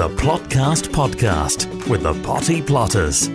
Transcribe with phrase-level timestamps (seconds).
[0.00, 3.26] the Plotcast podcast with the Potty Plotters.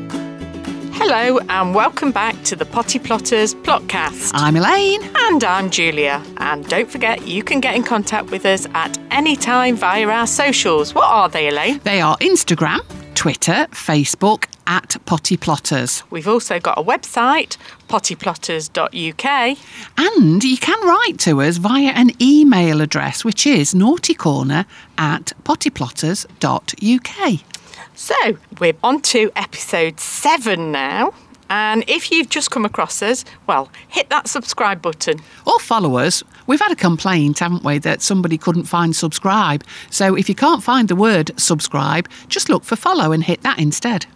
[0.97, 4.31] Hello and welcome back to the Potty Plotters Plotcast.
[4.33, 5.03] I'm Elaine.
[5.15, 6.23] And I'm Julia.
[6.37, 10.25] And don't forget, you can get in contact with us at any time via our
[10.25, 10.95] socials.
[10.95, 11.81] What are they, Elaine?
[11.83, 12.79] They are Instagram,
[13.13, 16.03] Twitter, Facebook at Potty Plotters.
[16.09, 17.57] We've also got a website,
[17.87, 19.57] pottyplotters.uk.
[19.97, 24.65] And you can write to us via an email address, which is naughtycorner
[24.97, 27.41] at pottyplotters.uk.
[27.93, 31.13] So we're on to episode seven now.
[31.49, 35.19] And if you've just come across us, well, hit that subscribe button.
[35.45, 36.23] Or follow us.
[36.47, 39.63] We've had a complaint, haven't we, that somebody couldn't find subscribe.
[39.89, 43.59] So if you can't find the word subscribe, just look for follow and hit that
[43.59, 44.07] instead.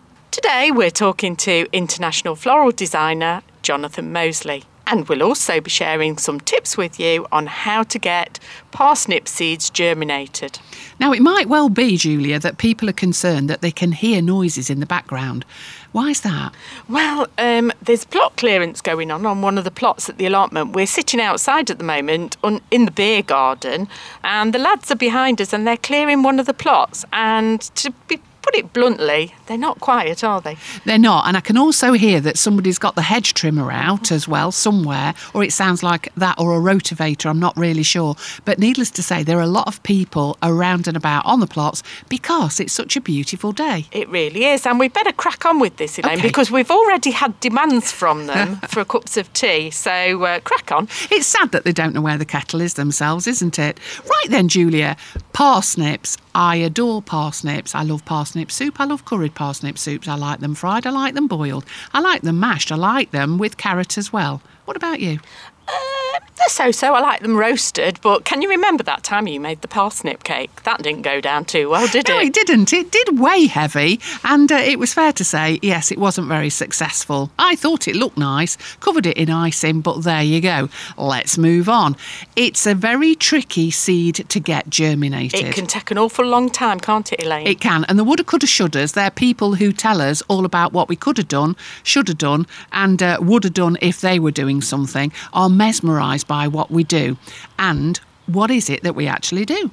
[0.41, 4.63] Today we're talking to international floral designer Jonathan Moseley.
[4.87, 8.39] And we'll also be sharing some tips with you on how to get
[8.71, 10.57] parsnip seeds germinated.
[10.97, 14.69] Now, it might well be, Julia, that people are concerned that they can hear noises
[14.69, 15.43] in the background.
[15.91, 16.53] Why is that?
[16.87, 20.71] Well, um, there's plot clearance going on on one of the plots at the allotment.
[20.71, 23.89] We're sitting outside at the moment on, in the beer garden,
[24.23, 27.03] and the lads are behind us and they're clearing one of the plots.
[27.11, 30.57] And to be put it bluntly, they're not quiet, are they?
[30.83, 31.27] They're not.
[31.27, 35.13] And I can also hear that somebody's got the hedge trimmer out as well somewhere,
[35.35, 37.29] or it sounds like that, or a rotavator.
[37.29, 38.15] I'm not really sure.
[38.45, 41.47] But needless to say, there are a lot of people around and about on the
[41.47, 43.85] plots because it's such a beautiful day.
[43.91, 44.65] It really is.
[44.65, 46.27] And we'd better crack on with this, Elaine, Okay.
[46.27, 49.69] because we've already had demands from them for cups of tea.
[49.69, 50.87] So uh, crack on.
[51.11, 53.79] It's sad that they don't know where the kettle is themselves, isn't it?
[54.09, 54.97] Right then, Julia,
[55.33, 56.17] parsnips.
[56.39, 57.75] I adore parsnips.
[57.75, 58.79] I love parsnip soup.
[58.79, 60.07] I love curried parsnip soups.
[60.07, 60.87] I like them fried.
[60.87, 61.65] I like them boiled.
[61.93, 62.71] I like them mashed.
[62.71, 64.41] I like them with carrot as well.
[64.63, 65.19] What about you?
[65.67, 66.93] Uh, they're so so.
[66.93, 70.63] I like them roasted, but can you remember that time you made the parsnip cake?
[70.63, 72.17] That didn't go down too well, did No, it?
[72.17, 72.73] No, it didn't.
[72.73, 76.49] It did weigh heavy, and uh, it was fair to say, yes, it wasn't very
[76.49, 77.31] successful.
[77.37, 80.69] I thought it looked nice, covered it in icing, but there you go.
[80.97, 81.95] Let's move on.
[82.35, 85.41] It's a very tricky seed to get germinated.
[85.41, 87.47] It can take an awful long time, can't it, Elaine?
[87.47, 87.83] It can.
[87.85, 91.17] And the woulda, coulda, shouldas, they're people who tell us all about what we could
[91.17, 95.11] have done, should have done, and uh, would have done if they were doing something,
[95.33, 97.17] are mesmerised by what we do.
[97.57, 99.71] And what is it that we actually do?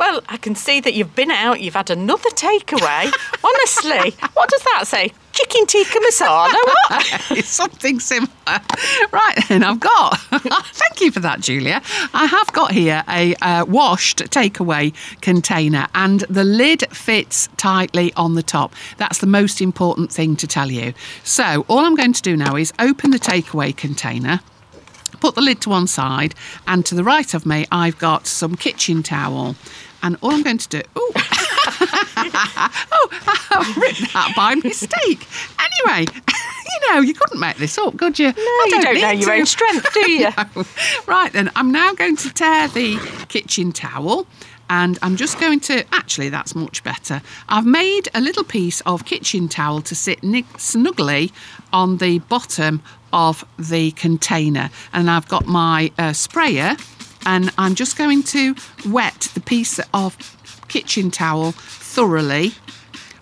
[0.00, 3.12] Well, I can see that you've been out, you've had another takeaway.
[3.44, 5.12] Honestly, what does that say?
[5.32, 6.54] Chicken tikka masala?
[6.54, 7.30] What?
[7.38, 8.30] it's something similar.
[9.12, 10.18] Right then, I've got.
[10.20, 11.82] Thank you for that, Julia.
[12.14, 18.36] I have got here a uh, washed takeaway container, and the lid fits tightly on
[18.36, 18.74] the top.
[18.96, 20.94] That's the most important thing to tell you.
[21.24, 24.40] So, all I'm going to do now is open the takeaway container.
[25.20, 26.34] Put the lid to one side,
[26.66, 29.56] and to the right of me, I've got some kitchen towel.
[30.02, 30.82] And all I'm going to do.
[30.98, 31.12] Ooh.
[32.16, 33.08] oh,
[33.50, 35.26] I've written that by mistake.
[35.58, 38.28] Anyway, you know, you couldn't make this up, could you?
[38.28, 40.30] No, you don't know your own strength, do you?
[40.30, 40.64] No.
[41.06, 42.98] Right then, I'm now going to tear the
[43.28, 44.26] kitchen towel.
[44.72, 47.22] And I'm just going to, actually, that's much better.
[47.48, 50.20] I've made a little piece of kitchen towel to sit
[50.58, 51.32] snugly
[51.72, 52.80] on the bottom
[53.12, 54.70] of the container.
[54.92, 56.76] And I've got my uh, sprayer,
[57.26, 58.54] and I'm just going to
[58.86, 60.16] wet the piece of
[60.68, 62.52] kitchen towel thoroughly.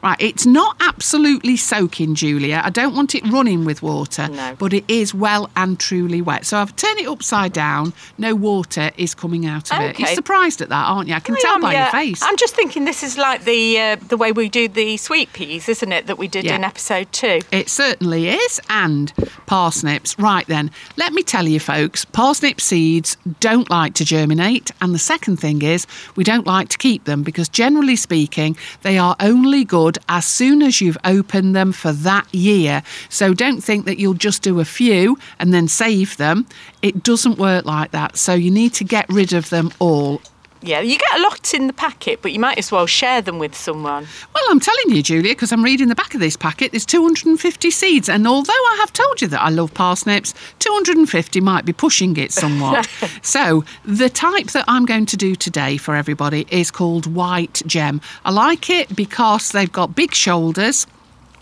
[0.02, 2.60] Right, it's not absolutely soaking, Julia.
[2.64, 4.54] I don't want it running with water, No.
[4.58, 6.46] but it is well and truly wet.
[6.46, 7.92] So I've turned it upside down.
[8.16, 9.98] No water is coming out of it.
[9.98, 11.14] You're surprised at that, aren't you?
[11.14, 11.84] I can I tell am, by yeah.
[11.84, 12.22] your face.
[12.22, 15.68] I'm just thinking this is like the uh, the way we do the sweet peas,
[15.68, 16.06] isn't it?
[16.06, 16.54] That we did Yeah.
[16.56, 17.40] in episode two.
[17.50, 18.60] It certainly is.
[18.70, 19.12] And
[19.46, 20.16] parsnips.
[20.18, 24.70] Right then, let me tell you, folks, parsnip seeds don't like to germinate.
[24.80, 25.86] And the second thing is,
[26.16, 30.60] we don't like to keep them because, generally speaking, they are only good as soon
[30.60, 32.82] as you've opened them for that year.
[33.08, 36.46] So don't think that you'll just do a few and then save them.
[36.82, 38.18] It doesn't work like that.
[38.18, 40.20] So you need to get rid of them all.
[40.62, 43.38] Yeah, you get a lot in the packet, but you might as well share them
[43.38, 44.06] with someone.
[44.34, 47.70] Well, I'm telling you, Julia, because I'm reading the back of this packet, there's 250
[47.70, 48.08] seeds.
[48.08, 52.32] And although I have told you that I love parsnips, 250 might be pushing it
[52.32, 52.88] somewhat.
[53.22, 58.00] so, the type that I'm going to do today for everybody is called white gem.
[58.24, 60.86] I like it because they've got big shoulders.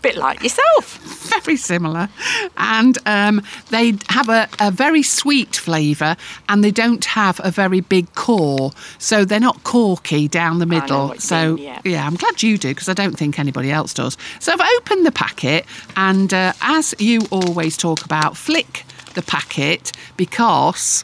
[0.01, 0.99] Bit like yourself.
[1.43, 2.09] very similar.
[2.55, 6.15] And um, they have a, a very sweet flavour
[6.47, 8.71] and they don't have a very big core.
[8.99, 11.15] So they're not corky down the middle.
[11.19, 12.05] so, mean, yeah.
[12.05, 14.17] I'm glad you do because I don't think anybody else does.
[14.39, 15.65] So I've opened the packet
[15.95, 18.85] and uh, as you always talk about, flick
[19.15, 21.03] the packet because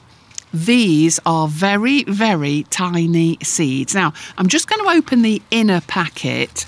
[0.53, 3.95] These are very, very tiny seeds.
[3.95, 6.67] Now, I'm just going to open the inner packet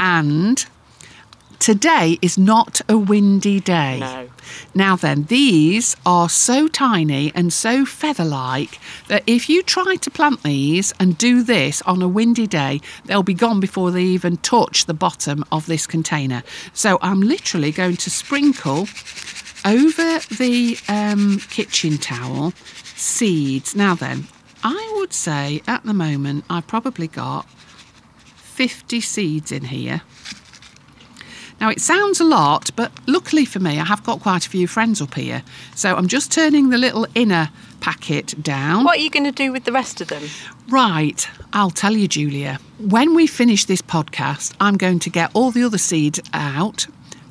[0.00, 0.64] and
[1.58, 3.98] today is not a windy day.
[4.00, 4.28] No.
[4.74, 10.10] Now, then, these are so tiny and so feather like that if you try to
[10.10, 14.36] plant these and do this on a windy day, they'll be gone before they even
[14.38, 16.42] touch the bottom of this container.
[16.72, 18.86] So, I'm literally going to sprinkle
[19.64, 22.52] over the um, kitchen towel
[22.94, 23.74] seeds.
[23.74, 24.28] Now, then,
[24.62, 30.02] I would say at the moment I've probably got 50 seeds in here.
[31.60, 34.66] Now, it sounds a lot, but luckily for me, I have got quite a few
[34.66, 35.42] friends up here.
[35.74, 37.50] So I'm just turning the little inner
[37.80, 38.84] packet down.
[38.84, 40.24] What are you going to do with the rest of them?
[40.68, 42.58] Right, I'll tell you, Julia.
[42.78, 46.86] When we finish this podcast, I'm going to get all the other seeds out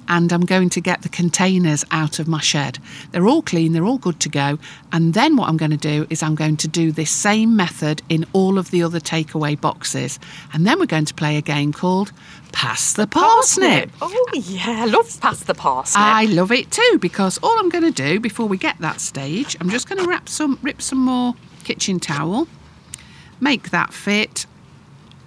[0.07, 2.79] and I'm going to get the containers out of my shed.
[3.11, 4.59] They're all clean, they're all good to go.
[4.91, 8.01] And then what I'm going to do is I'm going to do this same method
[8.09, 10.19] in all of the other takeaway boxes.
[10.53, 12.11] And then we're going to play a game called
[12.51, 13.89] Pass the Parsnip.
[14.01, 16.01] Oh, yeah, I love pass the parsnip.
[16.01, 19.57] I love it too because all I'm going to do before we get that stage,
[19.59, 22.47] I'm just going to wrap some, rip some more kitchen towel,
[23.39, 24.45] make that fit,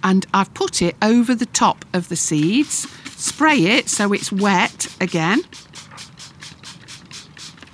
[0.03, 2.87] and I've put it over the top of the seeds.
[3.19, 5.41] Spray it so it's wet again.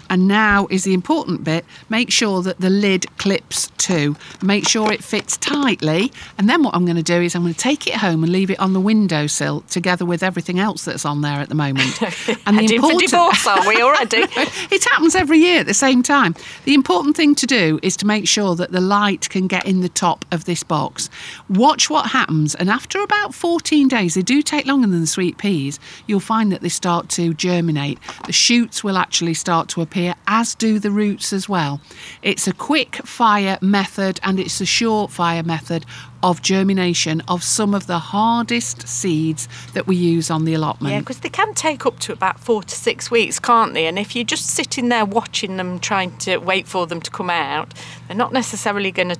[0.09, 4.15] And now is the important bit make sure that the lid clips too.
[4.41, 6.11] Make sure it fits tightly.
[6.37, 8.31] And then what I'm going to do is I'm going to take it home and
[8.31, 11.99] leave it on the windowsill together with everything else that's on there at the moment.
[12.47, 14.17] And Heading for divorce, are we already?
[14.71, 16.35] it happens every year at the same time.
[16.65, 19.81] The important thing to do is to make sure that the light can get in
[19.81, 21.09] the top of this box.
[21.49, 25.37] Watch what happens, and after about 14 days, they do take longer than the sweet
[25.37, 27.99] peas, you'll find that they start to germinate.
[28.25, 29.94] The shoots will actually start to appear,
[30.27, 31.81] as do the roots as well.
[32.21, 35.85] It's a quick fire method and it's a short fire method
[36.23, 40.93] of germination of some of the hardest seeds that we use on the allotment.
[40.93, 43.85] Yeah, because they can take up to about four to six weeks, can't they?
[43.85, 47.29] And if you're just sitting there watching them, trying to wait for them to come
[47.29, 47.73] out,
[48.07, 49.17] they're not necessarily going to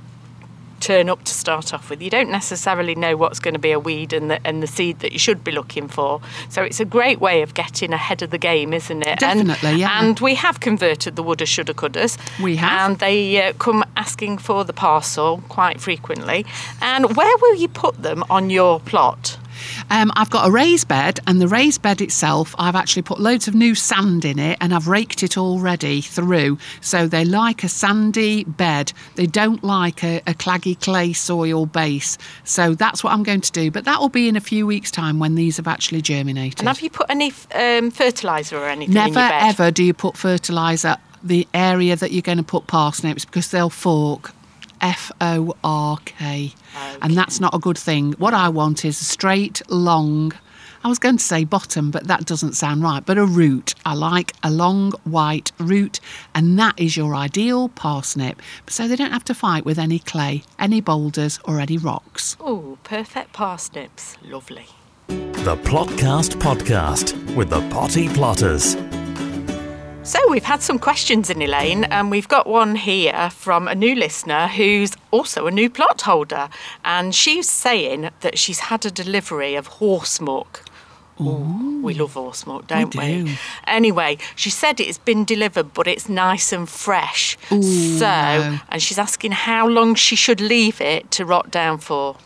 [0.85, 1.99] turn up to start off with.
[1.99, 4.99] You don't necessarily know what's going to be a weed and the, and the seed
[4.99, 6.21] that you should be looking for.
[6.49, 9.19] So it's a great way of getting ahead of the game, isn't it?
[9.19, 9.99] Definitely, and, yeah.
[9.99, 12.19] And we have converted the woulda, shoulda, couldas.
[12.39, 12.91] We have.
[12.91, 16.45] And they uh, come asking for the parcel quite frequently.
[16.81, 19.39] And where will you put them on your plot?
[19.89, 23.47] Um, I've got a raised bed, and the raised bed itself, I've actually put loads
[23.47, 26.57] of new sand in it, and I've raked it already through.
[26.81, 28.93] So they like a sandy bed.
[29.15, 32.17] They don't like a, a claggy clay soil base.
[32.43, 33.71] So that's what I'm going to do.
[33.71, 36.59] But that will be in a few weeks' time when these have actually germinated.
[36.59, 39.43] And have you put any um, fertiliser or anything in Never your bed?
[39.43, 43.69] ever do you put fertiliser the area that you're going to put parsnips because they'll
[43.69, 44.31] fork.
[44.85, 46.53] F O R K.
[47.01, 48.13] And that's not a good thing.
[48.13, 50.31] What I want is a straight, long,
[50.83, 53.73] I was going to say bottom, but that doesn't sound right, but a root.
[53.83, 55.99] I like a long white root,
[56.35, 58.39] and that is your ideal parsnip.
[58.67, 62.37] So they don't have to fight with any clay, any boulders, or any rocks.
[62.39, 64.17] Oh, perfect parsnips.
[64.23, 64.67] Lovely.
[65.07, 68.75] The Plotcast Podcast with the Potty Plotters.
[70.05, 73.95] So we've had some questions in Elaine, and we've got one here from a new
[73.95, 76.47] listener who's also a new plot holder,
[76.83, 80.69] and she's saying that she's had a delivery of horse muck.
[81.19, 83.23] Ooh, we love horse muck, don't we?
[83.23, 83.33] do.
[83.65, 87.35] Anyway, she said it's been delivered, but it's nice and fresh.
[87.49, 88.59] so, no.
[88.69, 92.17] and she's asking how long she should leave it to rot down for.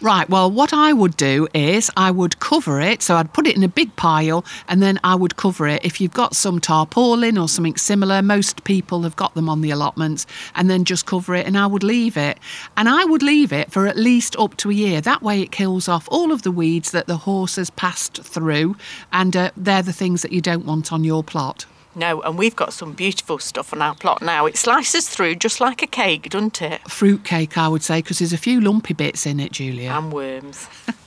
[0.00, 3.02] Right, well, what I would do is I would cover it.
[3.02, 5.84] So I'd put it in a big pile and then I would cover it.
[5.84, 9.70] If you've got some tarpaulin or something similar, most people have got them on the
[9.70, 12.38] allotments, and then just cover it and I would leave it.
[12.76, 15.00] And I would leave it for at least up to a year.
[15.00, 18.76] That way it kills off all of the weeds that the horse has passed through,
[19.12, 21.66] and uh, they're the things that you don't want on your plot.
[21.96, 24.44] No, and we've got some beautiful stuff on our plot now.
[24.44, 26.82] It slices through just like a cake, doesn't it?
[26.90, 29.90] Fruit cake, I would say, because there's a few lumpy bits in it, Julia.
[29.92, 30.68] And worms.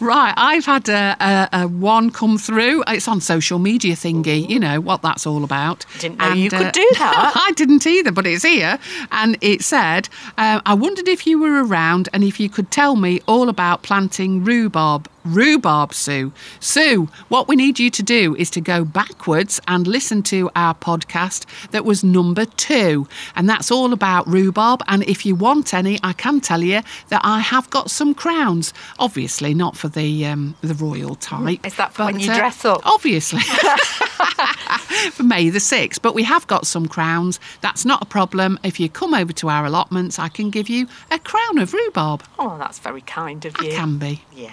[0.00, 2.84] Right, I've had a, a, a one come through.
[2.86, 5.86] It's on social media thingy, you know what that's all about.
[5.98, 7.32] Didn't know you could do that.
[7.48, 8.78] I didn't either, but it's here,
[9.10, 12.94] and it said, uh, "I wondered if you were around and if you could tell
[12.94, 16.32] me all about planting rhubarb." Rhubarb, Sue.
[16.60, 20.74] Sue, what we need you to do is to go backwards and listen to our
[20.74, 23.06] podcast that was number two.
[23.36, 24.82] And that's all about rhubarb.
[24.88, 28.72] And if you want any, I can tell you that I have got some crowns.
[28.98, 31.64] Obviously, not for the um, the royal type.
[31.66, 32.80] Is that for when you uh, dress up?
[32.84, 33.40] Obviously.
[35.12, 36.00] for May the 6th.
[36.02, 37.38] But we have got some crowns.
[37.60, 38.58] That's not a problem.
[38.62, 42.22] If you come over to our allotments, I can give you a crown of rhubarb.
[42.38, 43.72] Oh, that's very kind of you.
[43.72, 44.22] I can be.
[44.34, 44.52] Yeah.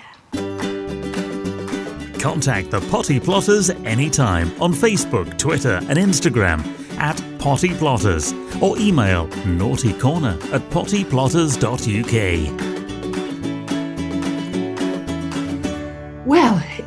[2.20, 6.66] Contact the Potty Plotters anytime on Facebook, Twitter, and Instagram
[6.98, 12.75] at Potty Plotters or email naughtycorner at pottyplotters.uk.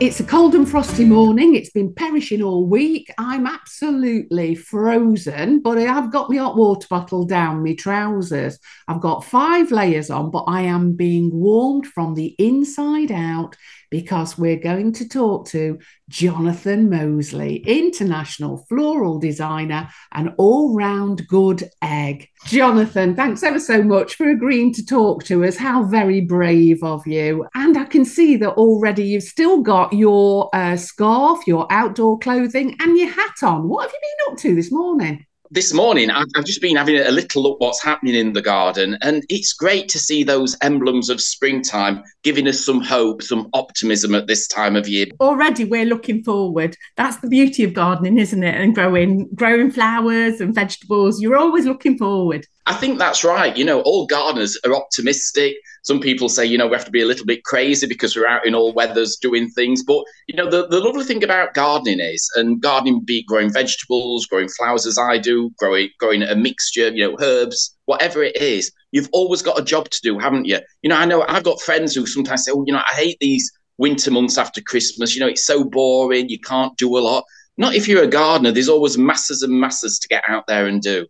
[0.01, 1.57] it's a cold and frosty morning.
[1.57, 3.13] It's been perishing all week.
[3.19, 8.61] I'm absolutely frozen, but I've got my hot water bottle down my trousers.
[8.87, 13.57] I've got five layers on, but I am being warmed from the inside out
[13.91, 15.79] because we're going to talk to
[16.09, 22.29] Jonathan Moseley, international floral designer and all round good egg.
[22.47, 25.57] Jonathan, thanks ever so much for agreeing to talk to us.
[25.57, 27.47] How very brave of you.
[27.55, 32.77] And I can see that already you've still got your uh, scarf, your outdoor clothing,
[32.81, 33.69] and your hat on.
[33.69, 35.25] What have you been up to this morning?
[35.51, 39.25] This morning I've, just been having a little look what's happening in the garden and
[39.29, 44.27] it's great to see those emblems of springtime giving us some hope some optimism at
[44.27, 45.07] this time of year.
[45.21, 46.77] Already we're looking forward.
[46.97, 48.55] That's the beauty of gardening isn't it?
[48.55, 51.21] And growing growing flowers and vegetables.
[51.21, 53.57] You're always looking forward I think that's right.
[53.57, 55.57] You know, all gardeners are optimistic.
[55.85, 58.27] Some people say, you know, we have to be a little bit crazy because we're
[58.27, 59.83] out in all weathers doing things.
[59.83, 64.27] But, you know, the, the lovely thing about gardening is, and gardening be growing vegetables,
[64.27, 68.71] growing flowers as I do, growing, growing a mixture, you know, herbs, whatever it is,
[68.93, 70.59] you've always got a job to do, haven't you?
[70.83, 73.17] You know, I know I've got friends who sometimes say, oh, you know, I hate
[73.19, 75.15] these winter months after Christmas.
[75.15, 76.29] You know, it's so boring.
[76.29, 77.25] You can't do a lot.
[77.57, 78.53] Not if you're a gardener.
[78.53, 81.07] There's always masses and masses to get out there and do.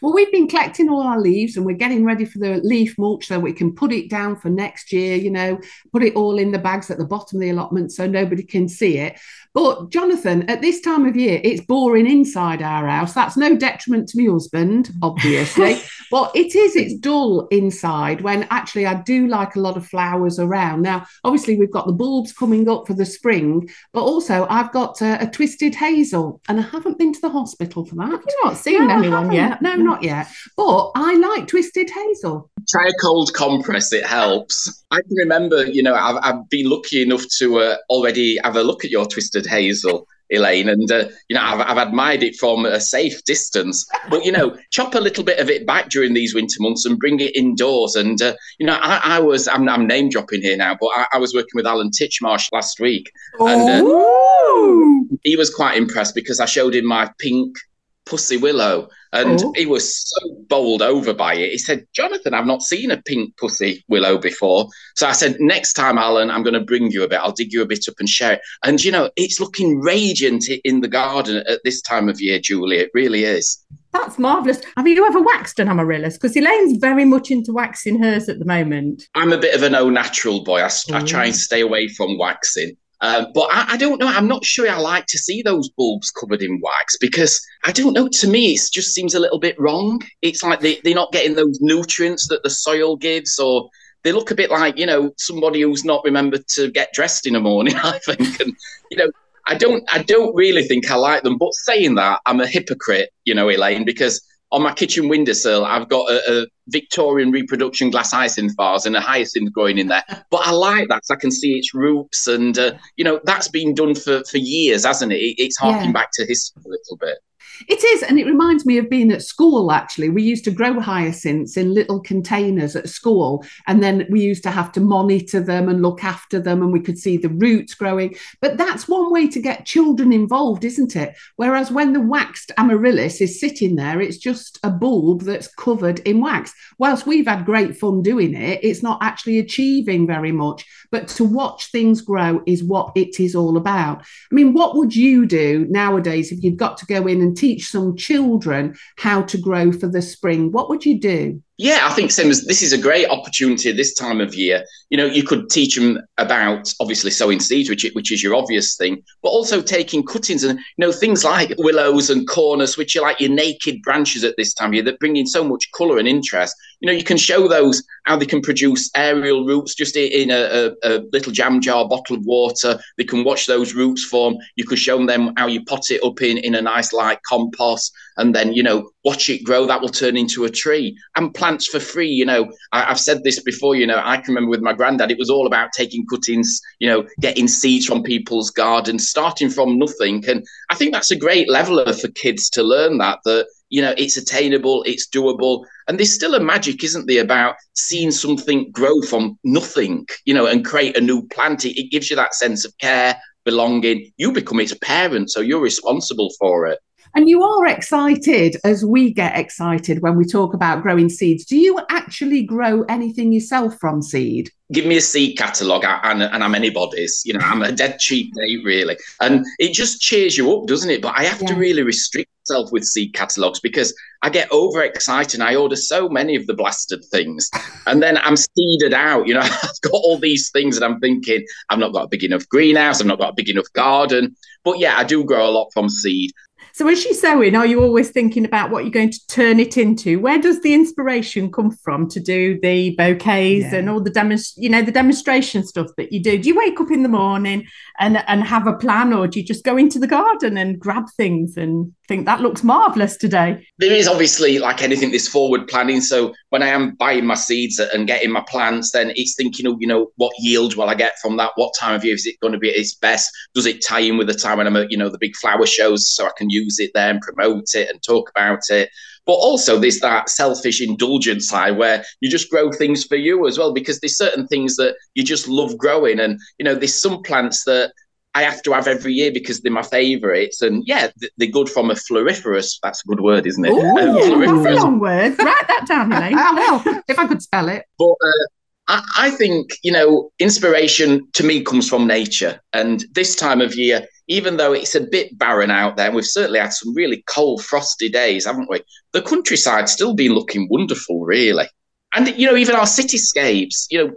[0.00, 3.26] Well, we've been collecting all our leaves and we're getting ready for the leaf mulch
[3.26, 5.58] so we can put it down for next year, you know,
[5.92, 8.68] put it all in the bags at the bottom of the allotment so nobody can
[8.68, 9.18] see it.
[9.54, 13.14] But Jonathan, at this time of year, it's boring inside our house.
[13.14, 15.80] That's no detriment to my husband, obviously.
[16.10, 20.40] but it is, it's dull inside when actually I do like a lot of flowers
[20.40, 20.82] around.
[20.82, 25.00] Now, obviously, we've got the bulbs coming up for the spring, but also I've got
[25.00, 28.10] a, a twisted hazel and I haven't been to the hospital for that.
[28.10, 29.62] You've not seen no, anyone yet.
[29.62, 30.28] No, not yet.
[30.56, 32.50] But I like twisted hazel.
[32.68, 34.84] Try a cold compress, it helps.
[34.90, 38.62] I can remember, you know, I've, I've been lucky enough to uh, already have a
[38.62, 40.06] look at your twisted hazel.
[40.30, 43.86] Elaine, and uh, you know I've, I've admired it from a safe distance.
[44.08, 46.98] But you know, chop a little bit of it back during these winter months and
[46.98, 47.94] bring it indoors.
[47.94, 51.06] And uh, you know, I, I was I'm, I'm, name dropping here now, but I,
[51.14, 56.40] I, was working with Alan Titchmarsh last week, and uh, he was quite impressed because
[56.40, 57.56] I showed him my pink
[58.06, 59.52] pussy willow and oh.
[59.54, 61.52] he was so bowled over by it.
[61.52, 64.66] He said, Jonathan, I've not seen a pink pussy willow before.
[64.96, 67.20] So I said, next time, Alan, I'm going to bring you a bit.
[67.20, 68.40] I'll dig you a bit up and share it.
[68.64, 72.78] And, you know, it's looking radiant in the garden at this time of year, Julie.
[72.78, 73.64] It really is.
[73.92, 74.60] That's marvellous.
[74.76, 76.14] Have you ever waxed an amaryllis?
[76.14, 79.04] Because Elaine's very much into waxing hers at the moment.
[79.14, 80.60] I'm a bit of an au natural boy.
[80.60, 81.36] I, I try and oh.
[81.36, 82.76] stay away from waxing.
[83.00, 84.06] Um, but I, I, don't know.
[84.06, 87.92] I'm not sure I like to see those bulbs covered in wax because I don't
[87.92, 88.08] know.
[88.08, 90.00] To me, it just seems a little bit wrong.
[90.22, 93.68] It's like they, they're not getting those nutrients that the soil gives, or
[94.04, 97.32] they look a bit like, you know, somebody who's not remembered to get dressed in
[97.32, 98.40] the morning, I think.
[98.40, 98.54] And,
[98.90, 99.10] you know,
[99.46, 101.36] I don't, I don't really think I like them.
[101.36, 105.88] But saying that, I'm a hypocrite, you know, Elaine, because on my kitchen windowsill, I've
[105.88, 110.04] got a, a Victorian reproduction glass hyacinth vase and a hyacinth growing in there.
[110.30, 113.48] But I like that because I can see its roots, and uh, you know that's
[113.48, 115.16] been done for for years, hasn't it?
[115.16, 115.92] It's harking yeah.
[115.92, 117.18] back to history a little bit.
[117.68, 119.72] It is, and it reminds me of being at school.
[119.72, 124.42] Actually, we used to grow hyacinths in little containers at school, and then we used
[124.44, 127.74] to have to monitor them and look after them, and we could see the roots
[127.74, 128.14] growing.
[128.40, 131.16] But that's one way to get children involved, isn't it?
[131.36, 136.20] Whereas when the waxed amaryllis is sitting there, it's just a bulb that's covered in
[136.20, 136.52] wax.
[136.78, 140.64] Whilst we've had great fun doing it, it's not actually achieving very much.
[140.90, 144.00] But to watch things grow is what it is all about.
[144.00, 147.68] I mean, what would you do nowadays if you'd got to go in and teach
[147.68, 151.42] some children how to grow for the spring, what would you do?
[151.56, 154.64] Yeah, I think same as this is a great opportunity this time of year.
[154.90, 158.76] You know, you could teach them about obviously sowing seeds, which which is your obvious
[158.76, 163.02] thing, but also taking cuttings and you know things like willows and cornus, which are
[163.02, 165.98] like your naked branches at this time of year that bring in so much colour
[165.98, 166.56] and interest.
[166.80, 170.34] You know, you can show those how they can produce aerial roots just in a,
[170.34, 172.80] a, a little jam jar bottle of water.
[172.98, 174.38] They can watch those roots form.
[174.56, 177.92] You could show them how you pot it up in in a nice light compost,
[178.16, 180.96] and then you know watch it grow, that will turn into a tree.
[181.16, 184.34] And plants for free, you know, I, have said this before, you know, I can
[184.34, 188.02] remember with my granddad, it was all about taking cuttings, you know, getting seeds from
[188.02, 190.24] people's gardens, starting from nothing.
[190.26, 193.94] And I think that's a great leveler for kids to learn that, that, you know,
[193.98, 195.64] it's attainable, it's doable.
[195.86, 200.46] And there's still a magic, isn't there, about seeing something grow from nothing, you know,
[200.46, 201.64] and create a new plant.
[201.64, 204.12] It, it gives you that sense of care, belonging.
[204.16, 206.78] You become its parent, so you're responsible for it.
[207.16, 211.44] And you are excited as we get excited when we talk about growing seeds.
[211.44, 214.50] Do you actually grow anything yourself from seed?
[214.72, 217.22] Give me a seed catalogue and, and I'm anybody's.
[217.24, 218.96] You know, I'm a dead cheap date, really.
[219.20, 221.02] And it just cheers you up, doesn't it?
[221.02, 221.48] But I have yeah.
[221.48, 225.40] to really restrict myself with seed catalogues because I get overexcited.
[225.40, 227.48] I order so many of the blasted things.
[227.86, 229.28] And then I'm seeded out.
[229.28, 232.24] You know, I've got all these things and I'm thinking, I've not got a big
[232.24, 234.34] enough greenhouse, I've not got a big enough garden.
[234.64, 236.32] But yeah, I do grow a lot from seed.
[236.74, 239.76] So, as you're sowing, are you always thinking about what you're going to turn it
[239.76, 240.18] into?
[240.18, 243.76] Where does the inspiration come from to do the bouquets yeah.
[243.76, 246.36] and all the demonst- you know, the demonstration stuff that you do?
[246.36, 247.68] Do you wake up in the morning
[248.00, 251.04] and and have a plan, or do you just go into the garden and grab
[251.16, 253.64] things and think that looks marvelous today?
[253.78, 256.00] There is obviously like anything this forward planning.
[256.00, 259.76] So when I am buying my seeds and getting my plants, then it's thinking, oh,
[259.78, 261.52] you know, what yield will I get from that?
[261.54, 263.30] What time of year is it going to be at its best?
[263.54, 265.66] Does it tie in with the time when I'm at, you know, the big flower
[265.66, 268.90] shows so I can use it there and promote it and talk about it?
[269.26, 273.58] But also there's that selfish indulgence side where you just grow things for you as
[273.58, 276.20] well, because there's certain things that you just love growing.
[276.20, 277.92] And, you know, there's some plants that
[278.34, 280.60] I have to have every year because they're my favourites.
[280.60, 282.78] And yeah, they're good from a floriferous.
[282.82, 283.70] That's a good word, isn't it?
[283.70, 285.38] Ooh, um, that's a long word.
[285.38, 286.34] Write that down, Elaine.
[286.34, 287.84] well, if I could spell it.
[287.98, 288.46] But uh,
[288.88, 292.60] I, I think, you know, inspiration to me comes from nature.
[292.72, 296.24] And this time of year, even though it's a bit barren out there, and we've
[296.24, 298.80] certainly had some really cold, frosty days, haven't we?
[299.12, 301.68] The countryside's still been looking wonderful, really.
[302.14, 304.14] And, you know, even our cityscapes, you know,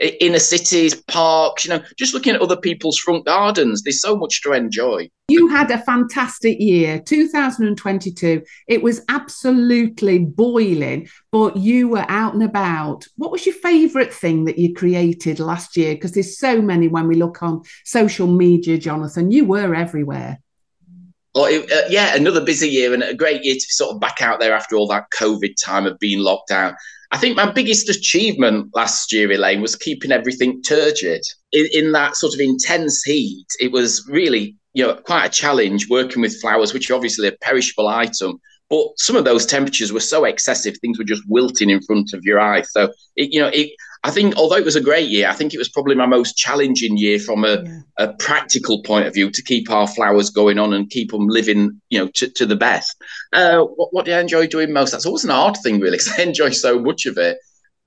[0.00, 3.82] inner cities, parks, you know, just looking at other people's front gardens.
[3.82, 5.10] There's so much to enjoy.
[5.28, 8.42] You had a fantastic year, 2022.
[8.66, 13.06] It was absolutely boiling, but you were out and about.
[13.16, 15.94] What was your favourite thing that you created last year?
[15.94, 19.30] Because there's so many when we look on social media, Jonathan.
[19.30, 20.38] You were everywhere.
[21.34, 24.40] Oh, uh, yeah, another busy year and a great year to sort of back out
[24.40, 26.74] there after all that COVID time of being locked down.
[27.12, 31.22] I think my biggest achievement last year, Elaine, was keeping everything turgid.
[31.52, 35.88] In, in, that sort of intense heat, it was really, you know, quite a challenge
[35.90, 38.40] working with flowers, which are obviously a perishable item.
[38.70, 42.24] But some of those temperatures were so excessive, things were just wilting in front of
[42.24, 42.70] your eyes.
[42.72, 43.72] So, it, you know, it,
[44.04, 46.36] I think although it was a great year, I think it was probably my most
[46.36, 47.80] challenging year from a, yeah.
[47.98, 51.80] a practical point of view to keep our flowers going on and keep them living,
[51.90, 52.96] you know, to, to the best.
[53.32, 54.92] Uh, what, what do I enjoy doing most?
[54.92, 57.38] That's always an hard thing, really, because I enjoy so much of it.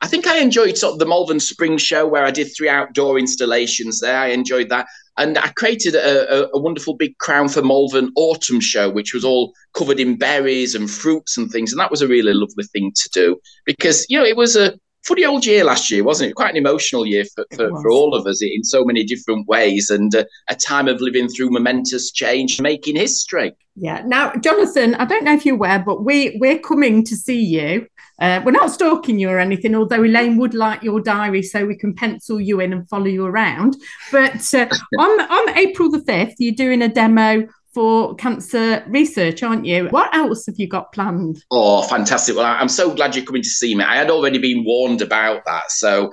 [0.04, 3.18] I think I enjoyed sort of the Malvern Spring Show where I did three outdoor
[3.18, 4.20] installations there.
[4.20, 4.86] I enjoyed that.
[5.18, 9.24] And I created a, a, a, wonderful big crown for Malvern Autumn Show, which was
[9.24, 11.72] all covered in berries and fruits and things.
[11.72, 14.78] And that was a really lovely thing to do because, you know, it was a
[15.04, 16.34] funny old year last year, wasn't it?
[16.34, 19.90] Quite an emotional year for, for, for all of us in so many different ways,
[19.90, 23.54] and uh, a time of living through momentous change, making history.
[23.76, 24.04] Yeah.
[24.06, 27.88] Now, Jonathan, I don't know if you're aware, but we we're coming to see you.
[28.20, 31.76] Uh, we're not stalking you or anything, although Elaine would like your diary so we
[31.76, 33.76] can pencil you in and follow you around.
[34.12, 34.68] But uh,
[35.00, 39.88] on on April the fifth, you're doing a demo for cancer research, aren't you?
[39.90, 41.44] What else have you got planned?
[41.52, 42.36] Oh, fantastic.
[42.36, 43.84] Well, I'm so glad you're coming to see me.
[43.84, 45.72] I had already been warned about that.
[45.72, 46.12] So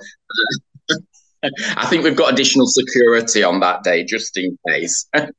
[1.43, 5.07] I think we've got additional security on that day just in case.
[5.13, 5.31] but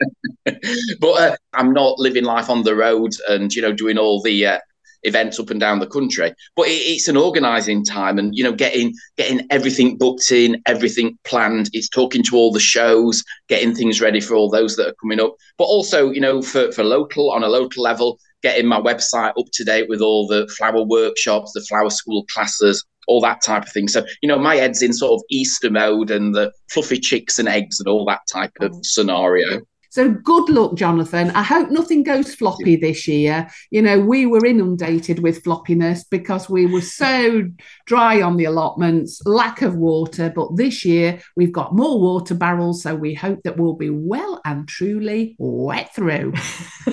[1.02, 4.46] uh, I'm not living life on the road and, you know, doing all the.
[4.46, 4.58] Uh,
[5.04, 6.32] events up and down the country.
[6.56, 11.18] But it, it's an organising time, and you know, getting getting everything booked in, everything
[11.24, 11.70] planned.
[11.72, 15.20] It's talking to all the shows, getting things ready for all those that are coming
[15.20, 15.34] up.
[15.58, 19.46] But also, you know, for for local on a local level, getting my website up
[19.52, 23.72] to date with all the flower workshops, the flower school classes, all that type of
[23.72, 23.88] thing.
[23.88, 27.48] So, you know, my head's in sort of Easter mode and the fluffy chicks and
[27.48, 28.84] eggs and all that type of mm.
[28.84, 29.60] scenario.
[29.92, 31.32] So good luck, Jonathan.
[31.32, 33.50] I hope nothing goes floppy this year.
[33.70, 37.42] You know, we were inundated with floppiness because we were so
[37.84, 40.32] dry on the allotments, lack of water.
[40.34, 44.40] But this year we've got more water barrels, so we hope that we'll be well
[44.46, 46.32] and truly wet through.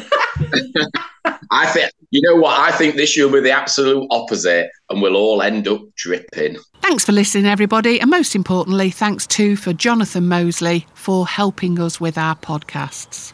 [1.52, 2.60] I think you know what?
[2.60, 6.58] I think this year will be the absolute opposite, and we'll all end up dripping.
[6.90, 12.02] Thanks for listening, everybody, and most importantly, thanks too for Jonathan Moseley for helping us
[12.02, 13.32] with our podcasts.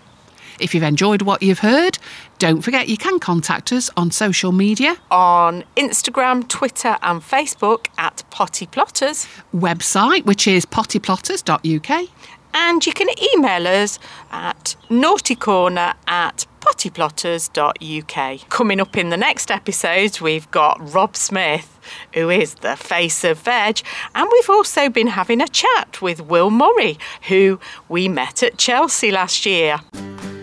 [0.59, 1.97] If you've enjoyed what you've heard,
[2.37, 8.23] don't forget you can contact us on social media, On Instagram, Twitter, and Facebook at
[8.29, 9.25] Potty Plotters.
[9.55, 12.09] website, which is pottyplotters.uk.
[12.53, 13.99] And you can email us
[14.31, 18.49] at naughtycorner at pottyplotters.uk.
[18.49, 21.79] Coming up in the next episode, we've got Rob Smith,
[22.13, 23.81] who is the face of Veg,
[24.15, 26.97] and we've also been having a chat with Will Murray,
[27.27, 29.79] who we met at Chelsea last year.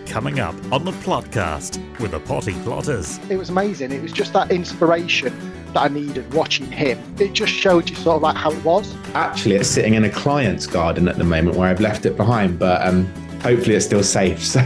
[0.05, 3.19] Coming up on the podcast with the Potty Plotters.
[3.29, 3.91] It was amazing.
[3.91, 5.33] It was just that inspiration
[5.73, 6.99] that I needed watching him.
[7.19, 8.95] It just showed you sort of like how it was.
[9.15, 12.59] Actually, it's sitting in a client's garden at the moment where I've left it behind,
[12.59, 13.07] but um,
[13.41, 14.39] hopefully it's still safe.
[14.53, 14.61] So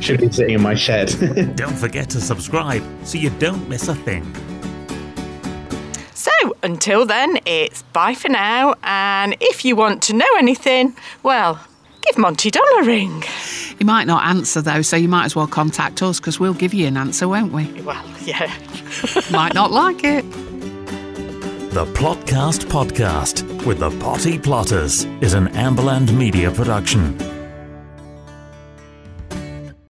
[0.00, 1.08] should be sitting in my shed.
[1.56, 4.24] Don't forget to subscribe so you don't miss a thing.
[6.14, 6.30] So
[6.62, 8.74] until then, it's bye for now.
[8.82, 11.60] And if you want to know anything, well,
[12.02, 13.22] give Monty Don a ring.
[13.78, 16.74] He might not answer though, so you might as well contact us because we'll give
[16.74, 17.66] you an answer, won't we?
[17.82, 18.52] Well, yeah.
[19.30, 20.22] might not like it.
[21.70, 27.16] The Plotcast Podcast with the Potty Plotters is an Amberland Media production.